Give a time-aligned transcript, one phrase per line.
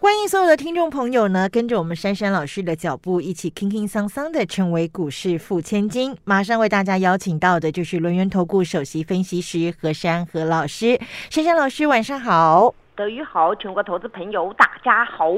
[0.00, 6.16] 欢迎所有的听众朋友呢，跟着我们珊珊老师的脚步，一起轻轻桑桑的成为股市富千金。
[6.22, 11.00] 马上为大家邀请到的就是轮源投顾首席分析师何珊何老师。
[11.30, 12.72] 珊珊老师，晚上好。
[12.94, 15.32] 德语好，全国投资朋友大家好。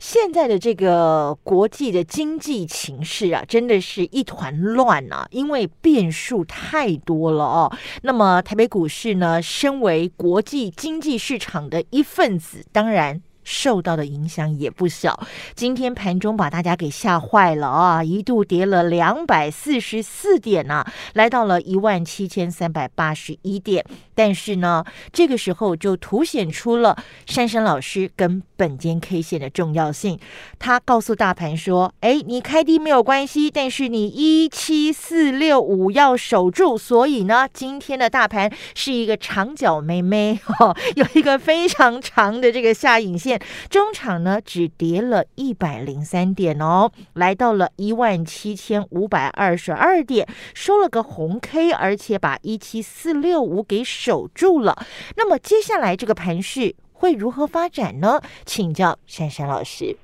[0.00, 7.72] 现在的这个国际的经济情势啊，真的是一团乱啊，因为变数太多了哦。
[8.02, 13.22] 那么台北股市呢，身为国际经济市场的一份子，当然。
[13.50, 15.26] 受到的影响也不小。
[15.56, 23.84] 今天盘中把大家给吓坏了啊，一度跌了两百四十四点呐，来到了一万七千三百八十一点。
[24.14, 26.96] 但是呢，这个时候就凸显出了
[27.26, 30.20] 珊珊老师跟本间 K 线的重要性。
[30.58, 36.78] 他告诉大盘说：“哎，你开低没有关系，但是你一七四六五要守住。
[36.78, 43.39] 所以呢，今天的大盘是一个长脚妹妹，哈， 有一个非常长的这个下影线。
[43.68, 54.76] 中场呢只跌了一百零三点哦，来到了一万七千五百二十二点，收了个红 K，而且把一七四六五给守。”住了，
[55.16, 58.20] 那么接下来这个盘势会如何发展呢？
[58.44, 59.96] 请教珊珊老师。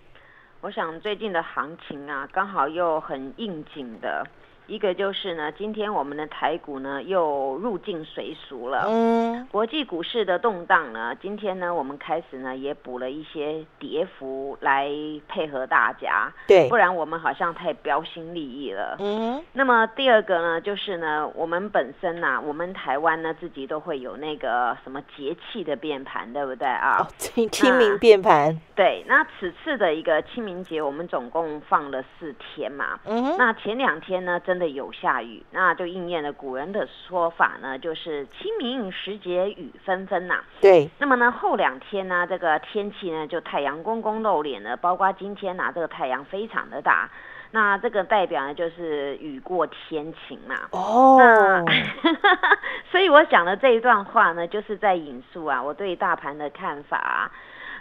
[0.63, 4.27] 我想最近的行情啊，刚好又很应景的。
[4.67, 8.85] 一个就是呢，今天我们的台股呢又入境随俗了。
[8.89, 14.91] 嗯，国际股市的动荡呢，今天呢我们开始呢也补了一些跌幅来
[15.29, 16.33] 配合大家。
[16.47, 18.97] 对，不然我们好像太标新立异了。
[18.99, 27.07] 嗯，那么第二个呢，就是呢我们本身呐，我们台湾呢自己都会有那个什么节气的变盘，对不对啊？
[27.19, 28.61] 清清明变盘。
[28.77, 33.01] 对，那此次的一个清明节，我们总共放了四天嘛。
[33.07, 34.57] 嗯，那前两天呢，真。
[34.57, 40.43] 的有下雨，那就应验了古人的说法呢，就是清明时节雨纷纷呐。
[40.63, 47.11] 对，那么呢后两天呢，这个天气呢就太阳公公露脸了，包括今天呐，这个太阳非常的大，
[47.51, 50.57] 那这个代表呢就是雨过天晴嘛。
[50.71, 51.63] 哦，那
[52.91, 57.31] 所以我讲的这一段话呢，就是在引述啊我对大盘的看法。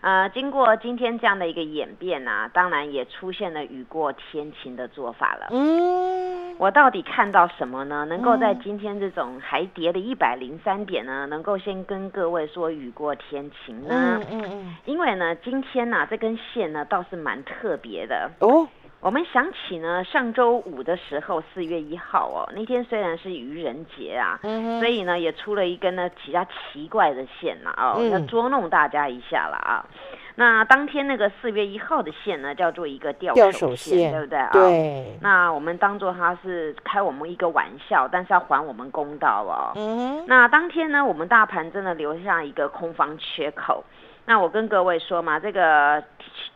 [0.05, 5.47] 呃，经过今天这样的一个演变啊，当然也出现了雨过天晴的做法了。
[5.49, 8.05] 嗯，我到底看到什么呢？
[8.05, 14.21] 能够在今天这种还跌了一百零三点呢，能够先跟各位说雨过天晴呢？
[14.21, 14.75] 嗯嗯嗯。
[14.85, 18.67] 因为呢，今天呢这根线呢倒是蛮特别的哦。
[19.01, 29.85] 我们想起呢，上周五的时候，四月一号哦，那天虽然是愚人节啊，所以呢也出了一根呢比较奇怪的线了哦，要捉弄大家一下了啊。
[30.37, 34.49] 那当天那个四月一号的线呢，叫做一个吊手线，对不对啊？
[34.51, 35.17] 对。
[35.21, 39.71] 那我们当做它是开我们一个玩笑，但是要还我们公道哦。
[39.75, 40.25] 嗯。
[40.27, 43.83] 那当天呢，我们大盘真的留下一个空方缺口。
[44.25, 46.03] 那我跟各位说嘛，这个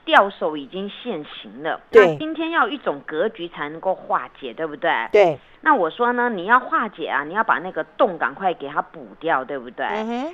[0.04, 1.80] 掉手已经现行了。
[1.92, 2.18] 对。
[2.18, 4.92] 今天要一种格局才能够化解，对不对？
[5.12, 5.40] 对。
[5.62, 9.86] 那我说呢，你要化解啊，你要把那个洞赶快给它补掉，对不对？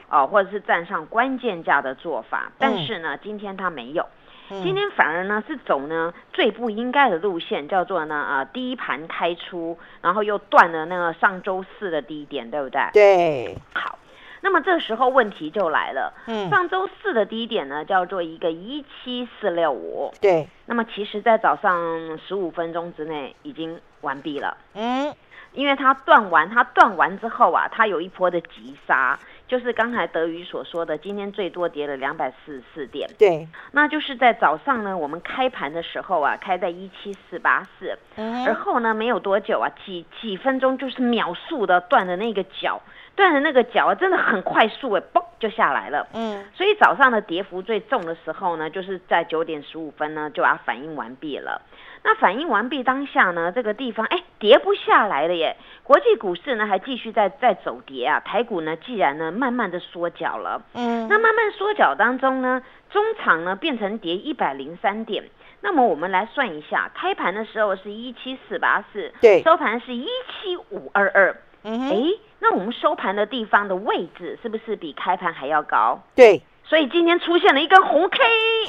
[0.10, 4.08] 哦，或者是站上关键价的做法，但是呢，今天它没有，
[4.48, 12.82] 今天反而呢是走呢最不应该的路线，叫做呢呃低盘开出，然后又断了那个上周四的低点，对不对？
[12.94, 13.58] 对。
[13.74, 14.00] 好。
[14.46, 21.76] 那么这时候问题就来了，嗯，上周四的低点呢叫做一个一七四六五，对，那么其实在早上
[22.20, 25.12] 十五分钟之内已经完毕了，嗯，
[25.54, 29.18] 因为它断完，它断完之后啊，它有一波的急杀，
[29.48, 37.98] 就是刚才德宇所说的，今天最多跌了两百四十四点，对，那就是在早上呢，我们开盘的时候啊，开在一七四八四，
[38.46, 42.82] 而后呢没有多久啊，几几分钟就是秒速的断的那个脚。
[43.18, 46.06] 断的那个脚啊，真的很快速哎，嘣就下来了。
[46.12, 51.62] 嗯，所以早上的跌幅最重的时候呢，就是在九点十五分呢，就把它反应完毕了。
[52.08, 55.58] 那反应完毕当下呢，这个地方哎，跌不下来了耶。
[55.82, 62.62] 国际股市呢还继续在在走跌啊，台股呢既然呢慢慢的缩脚了，嗯，那慢慢缩脚当中呢，
[62.92, 65.24] 中场呢变成跌一百零三点。
[65.62, 71.36] 那么我们来算一下，开盘的时候是一七四八四，对，收盘是一七五二二。
[71.64, 71.98] 嗯，哎，
[72.40, 76.00] 那我们收盘的地方的位置是不是比开盘还要高？
[76.16, 78.18] 对，所以今天出现了一根红 K，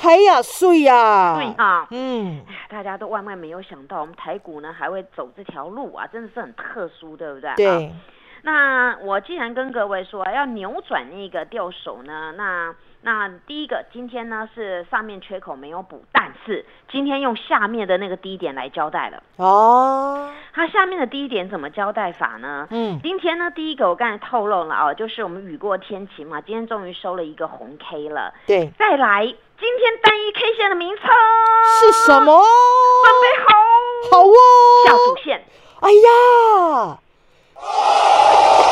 [0.02, 7.54] 哎呀，碎呀，对啊，嗯，大家都万万没有想到，我们台股呢还会走这条路啊，真的是很特殊，对不对？
[7.56, 7.92] 对。
[8.46, 12.72] 那我既然跟各位说要扭转那个掉手呢，那
[13.02, 19.20] 那第一个今天呢是上面缺口没有补，但是今天用下面的那个低点来交代了。
[19.34, 22.68] 哦，它下面的低点怎么交代法呢？
[22.70, 28.32] 嗯，今天呢第一个我刚才透露了哦，就是我们雨过天晴嘛，今天终于收了一个红 K 了。
[28.46, 31.04] 对，再来，今天单一 K 线的名称
[31.80, 32.44] 是什么？
[33.02, 33.54] 准备好，
[34.12, 34.32] 好哦，
[34.86, 35.44] 下主线。
[35.80, 36.98] 哎呀！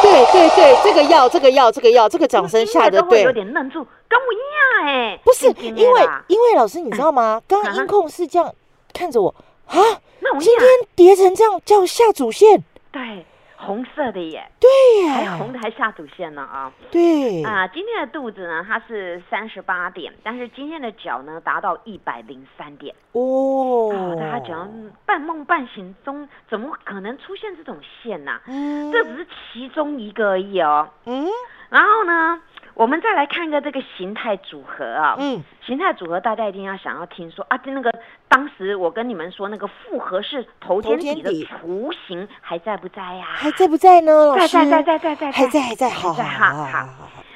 [0.03, 7.41] 对对对，这个要，这个要，这个要，这个掌声下得对，有点愣住，跟我一样哎，不是，因为因为老师你知道吗？
[7.49, 8.55] 刚刚音控是这样
[8.93, 9.35] 看着我
[9.67, 9.77] 啊，
[10.21, 13.25] 那我今天叠成这样叫下主线，对。
[13.57, 14.69] 红色的耶，对
[15.05, 17.43] 耶，还红的还下主线呢啊，对。
[17.43, 22.95] 啊，今天的肚子呢它是三十八点，但是今天的脚呢达到一百零三点。
[23.13, 24.69] 哦，大家讲
[25.07, 28.41] 半梦半醒中怎么可能出现这种线呢？
[28.47, 31.27] 嗯，这只是其中一个而已哦，嗯，
[31.75, 32.41] 然后呢？
[32.75, 37.93] 我们再来看一个这个形态组合啊，嗯，形态组合大家一定要想要听说啊，那个
[38.29, 43.27] 当时我跟你们说那个复合式头肩底的雏形还在不在呀？
[43.27, 44.37] 还在不在呢？
[44.37, 46.89] 在在在在在在，还在还在，好好好好。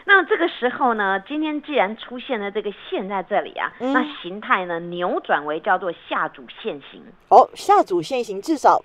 [0.05, 7.03] 那这个时候呢，今天既然出现了这个线在这里啊，那形态呢扭转为叫做下主线型。
[7.29, 8.81] 哦，下主线型至少。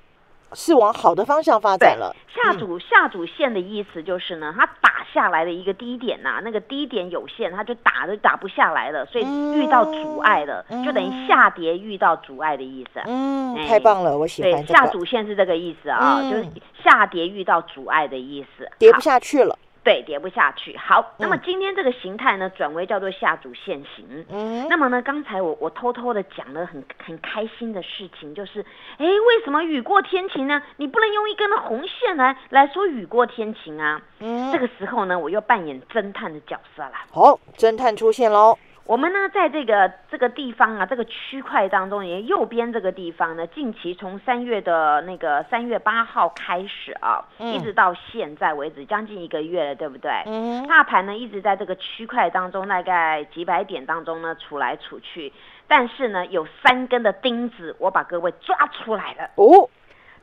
[0.55, 2.15] 是往好的方向发展了。
[2.33, 13.00] 下主下主线的意思就是呢，它打下来的一个低点呐，那个低点有限，它就打都打不下来了，所以遇到阻碍了，就等于下跌遇到阻碍的意思。
[13.05, 14.51] 嗯，太棒了，我喜欢。
[14.51, 16.45] 对下主线是这个意思啊，就是
[16.83, 19.57] 下跌遇到阻碍的意思，跌不下去了。
[19.83, 20.77] 对，跌不下去。
[20.77, 24.25] 好，那么今天这个形态呢，转为叫做下主线型。
[24.30, 28.65] 嗯，那么呢，刚才我我偷偷的讲了很很开心的事情，就是，
[28.97, 30.62] 哎，为什么雨过天晴呢？
[30.77, 34.01] 你不能用一根红线来来说雨过天晴啊？
[34.19, 36.94] 嗯，这个时候呢，我又扮演侦探的角色了。
[37.12, 38.57] 好，侦探出现喽。
[38.85, 50.12] 我们呢，在这个这个地方啊，这个区块当中，也右边这个地方呢，近期从三月的那个三月八号开始啊，一直到现在为止，将近一个月了，对不对？
[50.25, 50.68] 嗯。
[50.68, 55.31] 大盘呢，一直在这个区块当中，大概几百点当中呢，处来处去，
[55.65, 59.29] 但是呢，有三根的钉子，我把各位抓出来了。
[59.36, 59.69] 哦。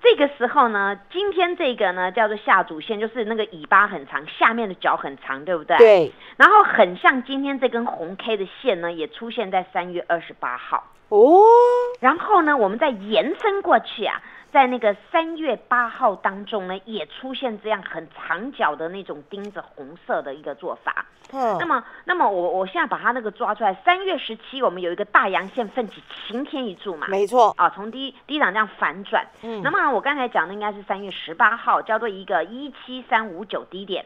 [0.02, 5.76] 这个时候呢，今天这个呢叫做下主线，就是那个尾巴很长，下面的脚很长，对不对？
[5.76, 6.12] 对。
[6.36, 10.84] 然后很像今天这根红 K 的线呢，也出现在三月二十八号。
[11.10, 11.42] 哦。
[12.00, 14.20] 然后呢，我们再延伸过去啊。
[14.52, 21.06] 在那个三月八号当中呢，也出现这样很长脚的那种钉子红色的一个做法。
[21.32, 23.72] 嗯，那么，那么我我现在把它那个抓出来。
[23.84, 27.06] 三月十七，我们有一个大阳线奋起，晴天一柱嘛。
[27.08, 27.54] 没错。
[27.56, 29.24] 啊，从低低档这样反转。
[29.42, 29.62] 嗯。
[29.62, 34.04] 那么我刚才讲的应该是三月十八号，叫做一个一七三五九低点，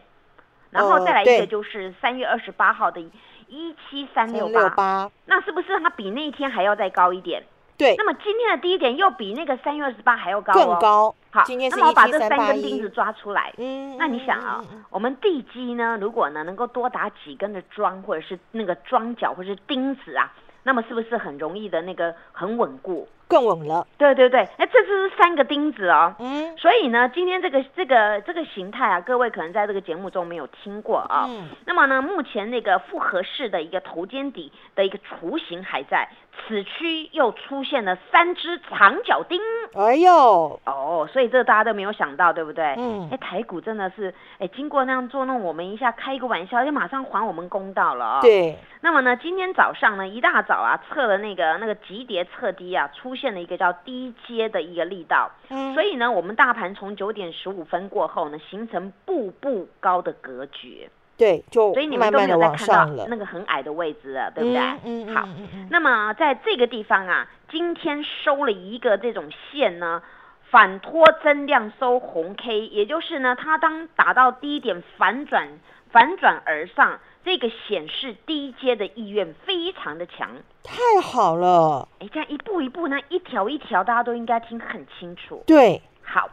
[0.70, 3.00] 然后再来一个就是三月二十八号的
[3.48, 5.10] 一七三六八。
[5.24, 7.42] 那是不是它比那一天还要再高一点？
[7.84, 11.14] 对，那么今天的低点又比那个三月二十八还要高，更高。
[11.30, 20.32] 好，那么我把这三根钉子抓出来，嗯，那你想啊，我们地基呢，如果呢能够多打几根的桩，或者是那个桩脚，或者是钉子啊，
[20.62, 23.06] 那么是不是很容易的那个很稳固？
[23.26, 36.08] 更稳了，对对对，哎，这是三个钉子哦，嗯，所以呢，今天这个这个这个形态啊，各位可能在这个节目中没有听过啊，嗯，那么呢，目前那个复合式的一个头肩底的一个雏形还在，
[36.46, 39.40] 此区又出现了三只长脚钉，
[39.74, 42.74] 哎呦，哦，所以这个大家都没有想到，对不对？
[42.76, 53.24] 嗯，哎，台股真的是，哎，经过那样捉弄我们一下，开一个玩笑，就马上还我们公道了啊，对，那么呢，今天早上呢，一大早啊，测了那个那个急跌测低啊，出现。
[53.24, 64.60] 现了一个叫低阶的一个力道，嗯，所以呢，我们大盘从九点十五分过后呢，形成步步高的格局，对，就所以你们都没有再看到那个很矮的位置了，对不对？
[64.84, 65.26] 嗯嗯好，
[65.70, 70.02] 那么在这个地方啊，今天收了一个这种线呢，
[70.50, 75.48] 反托增量收红 K，也就是呢，它当打到低点反转，
[75.90, 77.00] 反转而上。
[77.24, 80.28] 这个显示低阶的意愿非常的强，
[80.62, 81.88] 太好了！
[82.00, 85.42] 哎，这样一步一步呢，一条一条，大家都应该听很清楚。
[85.46, 86.28] 对，好。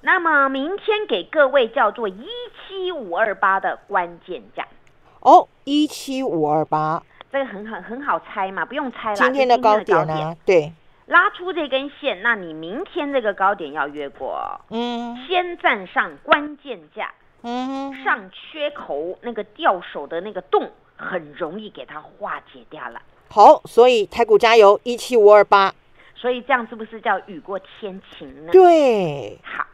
[0.00, 2.26] 那么明天给各位叫做一
[2.68, 4.66] 七五二八的关键价。
[5.20, 7.02] 哦，一七五二八，
[7.32, 9.16] 这个很很很好猜嘛，不用猜了。
[9.16, 10.36] 今天的高点呢？
[10.44, 10.72] 对，
[11.06, 17.12] 拉出这根线，那你明天这个高点要越过，嗯，先站上关键价。
[17.42, 23.00] 嗯，上缺口那个掉手的那个洞，很容易给它化解掉了。
[23.28, 25.74] 好，所以台股加油，一七五二八。
[26.14, 28.52] 所以这样是不是叫雨过天晴呢？
[28.52, 29.38] 对。
[29.44, 29.66] 好，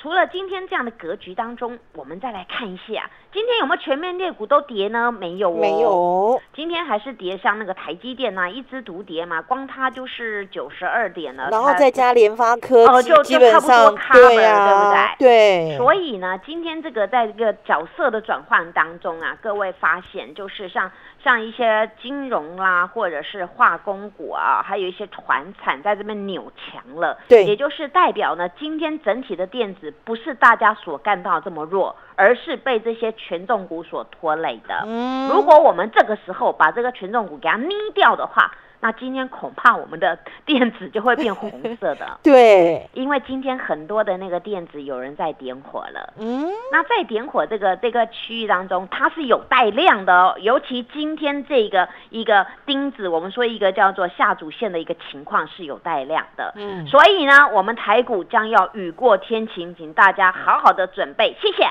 [0.00, 5.10] 除了今天这样的格局当中，我们再来看一下，今天有没有全面列股都跌呢？
[5.10, 6.40] 没有，没有。
[6.54, 11.48] 今天还是跌，像那个台积电呐，一枝独跌嘛，光它就是九十二点了。
[11.50, 15.70] 然后再加联发科，哦，就基本上对呀，对不对？
[15.70, 15.76] 对。
[15.78, 20.88] 所以呢，今天这个在这个角色的转换当中啊，各位发现就是像
[21.22, 27.18] 像一些金融啦，或者是化工股啊，还有一些船产在这边扭强了。
[27.28, 29.92] 对，也就是代表呢，今天整体的电子。
[30.04, 34.86] 不是大家所看到这么弱，而是被这些权重股所拖累的。
[35.28, 40.16] 如果我们这个时候把这个权重股给它捏掉的话，那今天恐怕我们的
[40.46, 42.18] 电子就会变红色的。
[42.22, 46.14] 对，因为今天很多的那个电子有人在点火了。
[46.18, 50.36] 嗯，那在点火这个这个区域当中，它是有带量的哦。
[50.40, 56.52] 尤其今天这个一个钉子，我们说一个叫做下主线的一个情况是有带量的。
[56.56, 61.36] 嗯，所以呢，我们台股将要雨过天晴，请大家好好的准备。
[61.42, 61.64] 谢谢。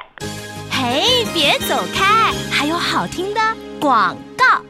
[0.69, 3.39] 嘿，别走开，还有好听的
[3.79, 4.61] 广告。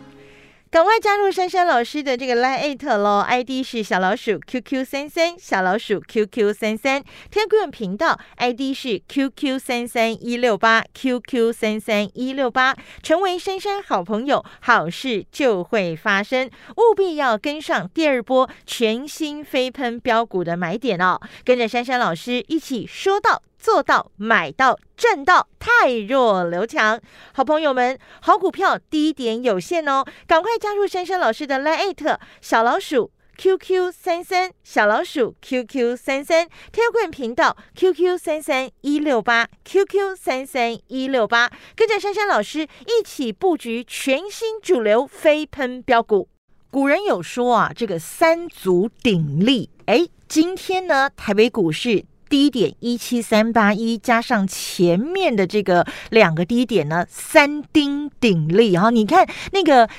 [0.69, 23.41] 赶快加入珊珊老师的这个 Line 喽，ID 是小老鼠 QQ 三三，小老鼠 QQ 三三，Telegram 频道 ID 是 QQ 三三一六八，QQ 三三一六八，成为珊珊好朋友，好事就会发生，务必要跟上第二波全新飞喷标股的买点哦，跟着珊珊老师一起说到。
[23.57, 26.99] 做到买到赚到，太弱留强。
[27.33, 46.29] 好朋友们，好股票低点有限哦，赶快加入珊珊老师的 Line 小老鼠 QQ 三三小老鼠 QQ 三三天棍频道 QQ 三三一六八 QQ 三三一六八，跟着珊珊老师一起布局全新主流飞喷标股。
[46.71, 49.69] 古人有说啊，这个三足鼎立。
[49.85, 52.05] 哎，今天呢，台北股市。
[52.29, 58.89] 低点一七三八一，加上前面的这个两个低点呢，三丁鼎立哈。
[58.89, 59.89] 你看那个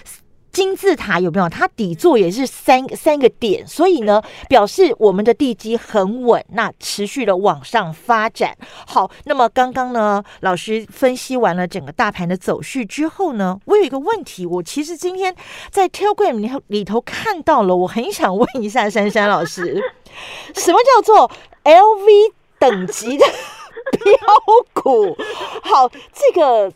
[0.52, 1.48] 金字塔有没有？
[1.48, 8.56] 它底座也是三三个点，所以呢，表示我们的地基很稳，那持续的往上发展。
[8.86, 15.34] 好，那么刚刚呢，老师分析完了整个大盘的走势之后呢，我有一个问题，我其实今天
[15.70, 19.82] 在 Telegram 里头里头看到了，我很想问一下珊珊老师，
[20.56, 21.30] 什么叫做
[21.64, 23.24] ？LV 等级的
[23.92, 25.16] 标股，
[25.62, 26.72] 好，这个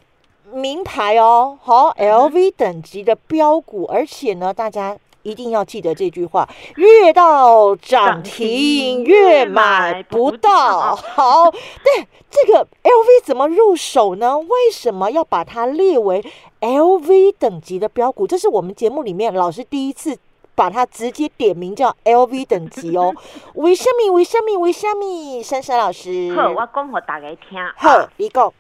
[0.53, 10.95] 名牌哦，好，LV 等级的标股，而且呢，大家一定要记得这句话：越到涨停越买不到。
[10.97, 14.39] 好，对这个 LV 怎么入手呢？
[14.39, 16.25] 为什么要把它列为
[16.61, 18.27] LV 等级的标股？
[18.27, 20.19] 这是我们节目里面老师第一次。
[20.55, 23.11] 把它直接点名叫 LV 等级哦，
[23.57, 24.13] 为什么？
[24.13, 24.59] 为什么？
[24.59, 25.43] 为什么？
[25.43, 27.59] 珊珊老师，好，我讲给大家听。
[27.75, 28.53] 好，你讲。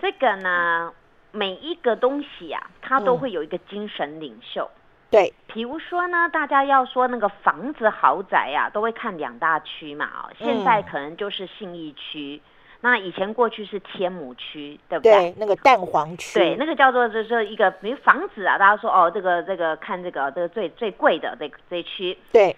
[0.00, 0.90] 这个呢，
[1.34, 4.70] 每一个东西呀，它都会有一个精神领袖。
[5.10, 10.06] 对，比如说呢，大家要说那个房子豪宅呀，都会看两大区嘛。
[10.06, 12.40] 哦，现在可能就是信义区。
[12.80, 15.12] 那以前过去是天母区，对不对？
[15.12, 16.38] 对，那个蛋黄区。
[16.38, 22.16] 对，那个叫做就是一个，比如房子啊，大家说哦，这个这个看这个这个最最贵的这这区。
[22.32, 22.56] 对。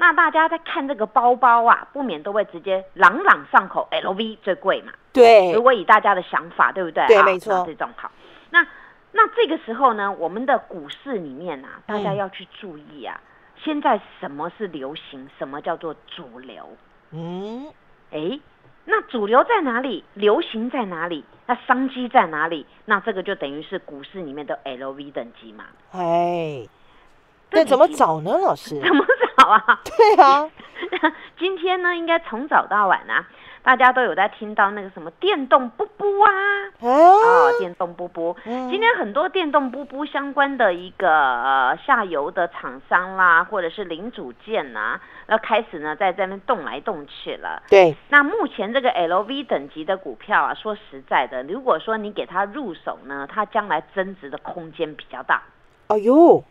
[0.00, 4.92] 那大家在看这个包包啊，不免都会直接朗朗上口，LV 最贵嘛。
[5.18, 5.52] 对。
[5.52, 7.06] 如果以大家的想法，对不对？
[7.06, 7.64] 对，没错。
[7.66, 8.10] 这种好。
[8.50, 8.66] 那
[9.12, 13.20] 那这个时候呢，我们的股市里面啊，大家要去注意啊，
[13.56, 16.68] 现在什么是流行，什么叫做主流？
[17.12, 17.66] 嗯。
[18.10, 18.40] 哎。
[18.90, 20.02] 那主流在哪里？
[20.14, 21.22] 流行在哪里？
[21.44, 22.64] 那商机在哪里？
[22.86, 25.64] 那这个就等于是股市里面的 LV 等级嘛？
[25.92, 26.66] 哎，
[27.50, 28.80] 那怎么找呢，老师？
[28.80, 29.04] 怎么
[29.36, 29.80] 找啊？
[29.84, 30.50] 对啊，
[31.38, 33.28] 今天呢，应该从早到晚啊。
[33.62, 36.30] 大家都有在听到那个什么电动布布啊，
[36.80, 38.36] 哦，电动布布。
[38.44, 47.62] 今天很多电动布布相关的一个呃下游的厂商啦，或者是零组件呐，要开始呢在这边动来动去了。
[47.68, 47.94] 对。
[48.08, 55.42] 那目前这个 LV 等级的股票啊，说实在的，如果说你给它入手呢，它将来增值的空间比较大。
[55.88, 56.42] 哎呦。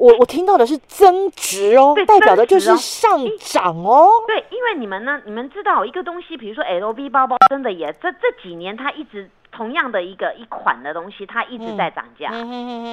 [0.00, 4.08] 我我听到的是增值哦，代表的就是上涨哦。
[4.26, 12.30] 对，因为你们呢，你们知道一个东西，比如说 LV 包包，真的也这这几年它一直同样的一个一款的东西，它一直在涨价。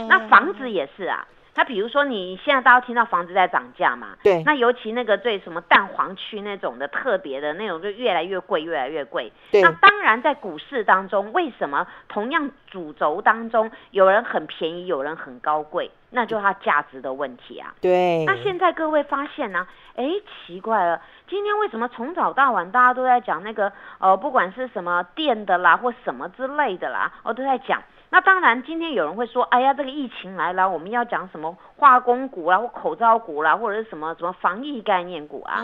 [0.09, 1.25] 那房子也是啊，
[1.57, 9.33] 那比如说你现在大家听到房子在涨价嘛，对，那尤其那个最什么蛋黄区那种的特别的那种就越来越贵，越来越贵。
[9.51, 17.73] 对，那当然在股市当中，为什么同样主轴当中有人很便宜，有人很高贵，那就它价值的问题啊。
[17.81, 18.23] 对。
[18.25, 19.67] 那现在各位发现呢？
[19.95, 20.05] 哎，
[20.45, 27.81] 奇怪了，今天为什么从早到晚大家都在讲那个呃，不管是什么电的啦或什么之类的啦，哦都在讲。
[28.09, 35.61] 那当然，今天有人会说，哎呀，这个疫情来了，我们要讲什么化工股啦，或口罩股啦，或者是什么什么防疫概念股啊。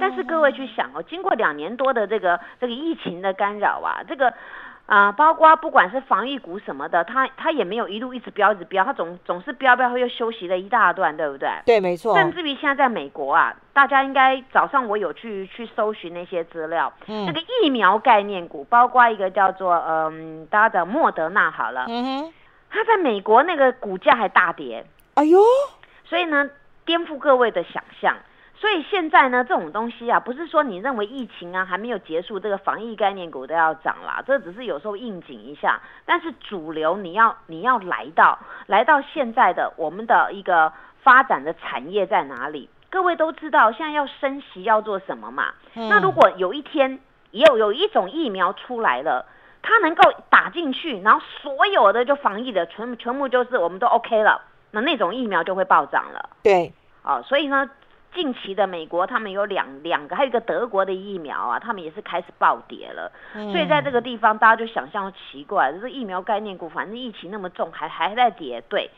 [0.00, 4.32] 但是各位去想哦，经过两年多的这个这个疫情的干扰啊，这个。
[4.86, 11.48] 啊，包括不管是防疫股什么的，它它也没有一路一直飙一直飙，它总总是飙飙后又休息了一大段，对不对？
[11.64, 12.14] 对，没错。
[12.14, 22.32] 甚至于现在在美国啊，大家应该早上我有去去搜寻那些资料，那个疫苗概念股，包括一个叫做嗯，大家的莫德纳好了，嗯哼，
[22.70, 25.40] 它在美国那个股价还大跌，哎呦，
[26.04, 26.50] 所以呢，
[26.84, 28.14] 颠覆各位的想象。
[28.64, 35.82] 所以现在呢，这种东西啊，不是说你认为疫情啊还没有结束，这个防疫概念股都要涨啦，这只是有时候应景一下。
[36.06, 42.70] 但是主流你要你要来到来到现在的我们的一个发展的产业在哪里？
[42.88, 45.52] 各位都知道现在要升息要做什么嘛？
[45.74, 46.98] 那如果有一天
[47.32, 49.26] 有有一种疫苗出来了，
[49.60, 54.40] 它能够打进去，然后所有的就防疫的全全部就是我们都 OK 了，
[54.70, 56.30] 那那种疫苗就会暴涨了。
[56.42, 57.68] 对，哦，所以呢。
[58.14, 63.10] 近期的美国，他们有两两个，还有一个德国的疫苗啊，他们也是开始暴跌了。
[63.32, 68.62] 所以在这个地方，大家就想象奇怪，这疫苗概念股，反正疫情那么重，还还在跌。
[68.68, 68.90] 对，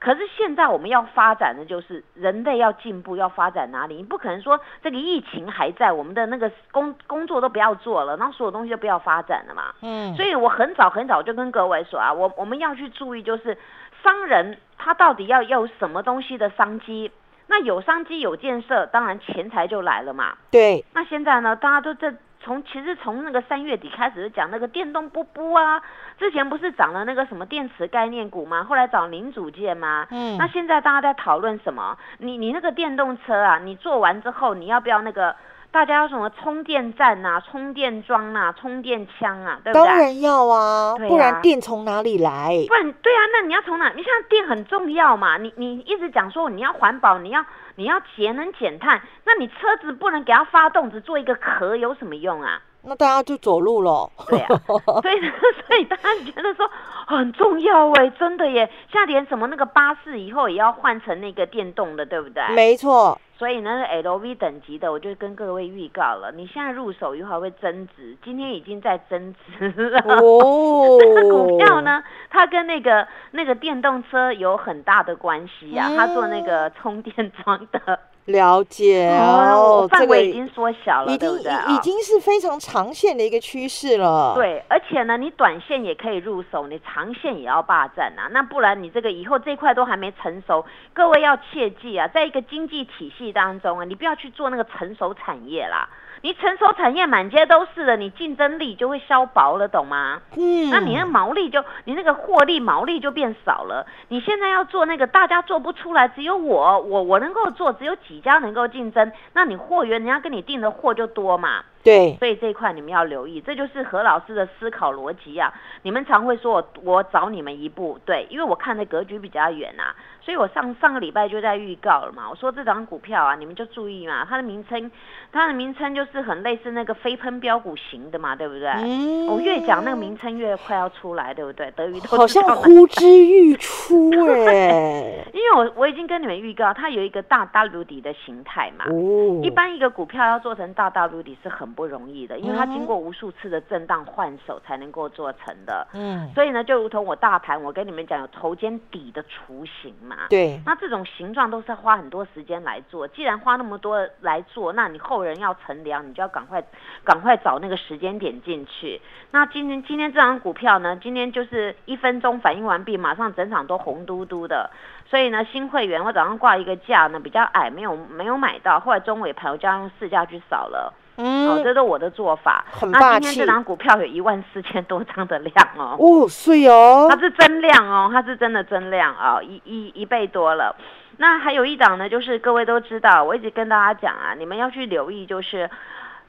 [0.00, 3.96] 可是现在我们要发展的就是人类要进步，要发展哪里？
[3.96, 9.74] 你不可能说这个疫情还在，我们的那个工工作都不要做了，然后所有东西都不要发展了嘛。
[9.82, 10.14] 嗯。
[10.16, 13.56] 所以我很早很早就跟各位说啊，我我们要去注意，就是
[14.02, 17.10] 商人他到底要有什么东西的商机。
[17.52, 20.32] 那有商机有建设，当然钱财就来了嘛。
[20.50, 20.82] 对。
[20.94, 25.82] 那现在呢，大家都在从其实从那个三月底开始讲那个电动波波啊，
[26.18, 28.64] 之前不是涨了那个什么电池概念股吗？
[28.64, 30.06] 后来涨零组件吗？
[30.10, 30.38] 嗯。
[30.38, 31.98] 那现在大家在讨论什么？
[32.16, 35.36] 你你那个电动车啊，你做完之后你要不要那个？
[35.72, 39.86] 大家要什么充电站呐、充电桩啊、充电枪啊，对不对？
[39.86, 42.64] 当然要啊，不然电从哪里来？
[42.68, 43.88] 不然对啊，那你要从哪？
[43.96, 47.42] 你像电很重要嘛，你你一直讲说你要环保，你要
[47.76, 52.60] 你要节能减碳，那你车子不能给它发动，只做一个壳有什么用啊？
[52.84, 54.10] 那大家就走路喽。
[54.28, 54.48] 对啊，
[55.02, 55.20] 所以
[55.66, 56.68] 所以大家觉得说
[57.06, 62.42] 很重要哎，真的耶，像连什么那个巴士以后也要换成那个电动的，对不对？
[62.54, 63.18] 没错。
[63.38, 69.98] 所以呢，L V 等级的，我就跟各位预告了，你现在入手一会儿会增值，今天已经在增值了。
[70.00, 77.98] 哦，这个股票呢，它跟那个那个电动车有很大的关系啊，它做那个充电桩的。
[78.26, 84.32] 了解哦，范围已经缩小了，已经已已经是非常长线的一个趋势了。
[84.36, 95.88] 对，而且呢，你短线也可以入手，你长线也要霸占啊，那不然你这个以后这块都还没成熟，各位要切记啊，在一个经济体系当中啊，你不要去做那个成熟产业啦。
[96.22, 100.22] 你成熟产业满街都是的，你竞争力就会消薄了，懂吗？
[100.36, 103.86] 嗯，那你那毛利就你那个获利毛利就变少了。
[104.08, 111.64] 你现在要做那个大家做不出来，只有我我我能够做，只有几家能够竞争，那你货源人家跟你订的货就多嘛。
[111.82, 115.52] 对，所以这一块你们要留意，这就是何老师的思考逻辑啊。
[115.82, 119.92] 你们常会说我我找你们一步，对，因为我看的格局比较远啊。
[120.24, 124.90] 所以我上上个礼拜就在预告了嘛，我说这张股票啊，你们就注意嘛，它的名称，
[125.32, 128.68] 它的名称就是很类似那个飞喷标股型的嘛，对不对？
[128.70, 129.26] 嗯。
[129.26, 131.70] 我越讲那个名称越快要出来，对不对？
[131.72, 134.10] 德语都好像呼之欲出
[134.46, 135.24] 哎。
[135.34, 138.84] 因为我我已经跟你们预告，它有一个大 W 底的形态嘛。
[138.88, 139.40] 哦。
[139.42, 145.86] 一般一个股票要做成大 W 底是很不容易的，因为它经过无数次的震荡换手才能够做成的。
[145.94, 146.30] 嗯。
[146.32, 150.11] 所以呢，就如同我大盘，我跟你们讲有头肩底的雏形嘛。
[150.28, 153.06] 对，那这种形状都是要花很多时间来做。
[153.08, 156.62] 既然花那么多来做，那你后人要乘凉，你就要赶快
[157.04, 159.00] 赶快找那个时间点进去。
[159.30, 164.70] 那今天今天这张股票呢，今天就是一分钟反应完毕，马上整场都红嘟嘟的。
[165.06, 168.80] 所以呢，新会员我早上挂一个价呢，比较矮，没有没有买到。
[168.80, 170.94] 后来中尾盘我就要用市价去扫了。
[171.22, 172.64] 嗯，这是我的做法。
[172.70, 175.96] 很那今天这张股票有一万四千多张的量哦。
[176.00, 177.06] 哦，是哦。
[177.08, 180.74] 它是增量哦，它是真的增量啊，一一一倍多了。
[181.18, 185.70] 那还有一档呢，就是各位都知道，我一直跟大家讲啊，你们要去留意，就是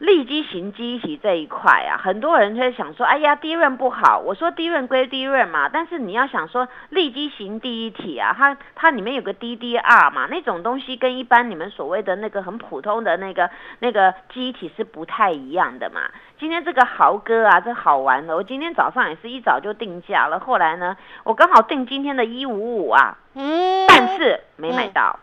[0.03, 4.19] 利基型记忆体这一块啊，很多人在想说，哎呀，低润不好。
[4.19, 16.01] 我说低润归低润嘛，但是你要想说利基型第一体啊，它它里面有个 DDR 嘛，那种东西跟一般你们所谓的那个很普通的那个那个记忆体是不太一样的嘛。
[16.37, 25.17] 今天这个豪哥啊，这好玩的，我今天早上也是一早就定价了，后来呢，我刚好定今天的一五五啊，嗯，但是没买到，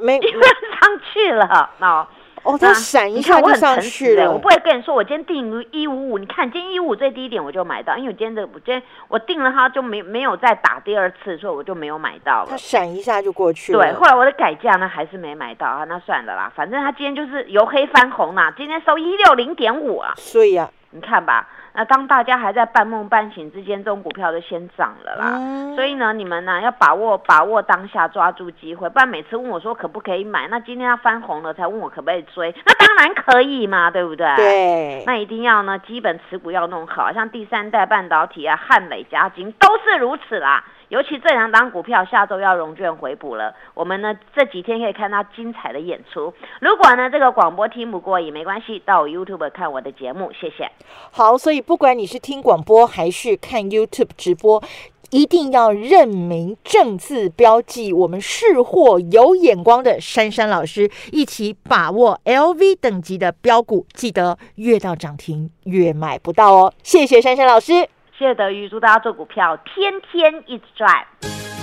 [0.00, 0.18] 没
[0.80, 2.06] 上去了，哦。
[2.42, 4.30] 哦，它闪一下就上去了。
[4.30, 12.48] 我不会跟你说，我今天定一五五，你看今天一五五最低点我就买到，因为我今天的我今天我定了它就没没有再打第二次，所以我就没有买到了。
[12.50, 13.78] 它闪一下就过去了。
[13.78, 20.12] 对，后来我的改价呢还是没买到啊，那算了啦，反正它今天就是由黑翻红啦，今天收一六零点五啊。
[20.16, 21.48] 所以啊，你看吧。
[21.74, 25.74] 那当大家还在半梦半醒之间，这种股票就先涨了啦。
[25.74, 34.34] 所以呢，你们呢要把握把握当下，抓住机会，不然每次问我说可不可以买，那今天要翻红了才问我可不可以追，那 当然可以嘛，对不对？
[34.36, 35.02] 对。
[35.06, 40.64] 那一定要呢，基本持股要弄好，像第三代半导体啊、汉美、嘉金都是如此啦。
[40.88, 46.34] 尤其这两档股票下周要融券回补了，我们呢这几天可以看到精彩的演出。
[46.60, 50.70] 如果呢这个广播听不过也没关系，到 YouTube 看我的节目，谢谢。
[51.10, 54.62] 好，所以不管你是听广播还是看 YouTube 直播，
[55.08, 66.74] 一定要认明正字标记，我们是货有眼光的珊珊老师，一起把握 LV 等级的标股，记得越到涨停越买不到哦。
[66.82, 67.72] 谢谢珊珊老师。
[68.18, 71.06] 谢谢德瑜，祝大家做股票天天一直赚。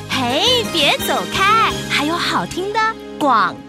[0.09, 2.79] 嘿，别走开，还有好听的
[3.19, 3.68] 广告。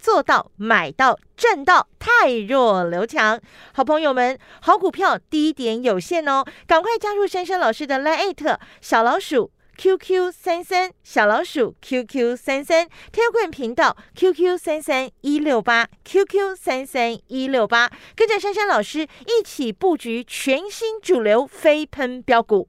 [0.00, 3.38] 做到买到赚到，太弱留强。
[3.72, 14.58] 好朋友们，好股票低点有限哦，赶快加入珊珊老师的 Line 小老鼠 QQ 三三小老鼠 QQ 三三 t e l g r a m 频道 QQ
[14.58, 22.68] 三三一六八 QQ 三三一六八，跟着珊珊老师一起布局全新主流飞喷标股。